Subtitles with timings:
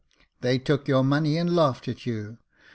[0.39, 2.39] "They took your money and laughed at you.